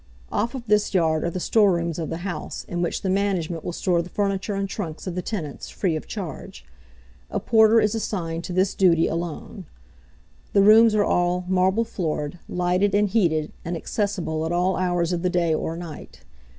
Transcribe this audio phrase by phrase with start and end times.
[0.31, 3.71] Off of this yard are the storerooms of the house, in which the management will
[3.71, 6.65] store the furniture and trunks of the tenants free of charge.
[7.29, 9.67] A porter is assigned to this duty alone.
[10.53, 15.21] The rooms are all marble floored, lighted and heated, and accessible at all hours of
[15.21, 16.21] the day or night.